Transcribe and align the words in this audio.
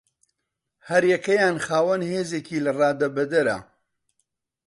هەریەکەیان 0.89 1.57
خاوەن 1.65 2.01
هێزێکی 2.11 2.63
لەرادەبەدەرە 2.65 3.57